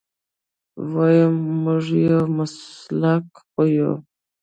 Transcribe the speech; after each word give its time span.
ويم 0.93 1.35
موږ 1.63 1.83
د 1.99 2.01
يو 2.07 2.21
مسلک 2.37 3.25
خلک 3.45 3.57
يو. 3.77 3.91